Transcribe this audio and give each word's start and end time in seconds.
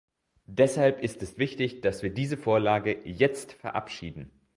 Deshalb 0.47 0.99
ist 1.03 1.21
es 1.21 1.37
wichtig, 1.37 1.81
dass 1.81 2.01
wir 2.01 2.11
diese 2.11 2.35
Vorlage 2.35 3.05
jetzt 3.07 3.53
verabschieden. 3.53 4.31